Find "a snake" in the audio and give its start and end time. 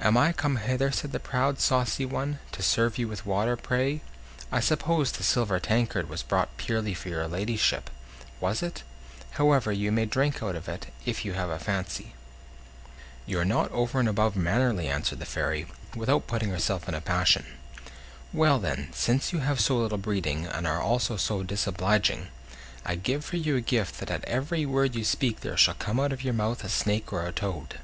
26.64-27.12